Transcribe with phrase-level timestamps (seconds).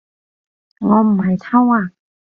[0.79, 1.91] 我唔係偷啊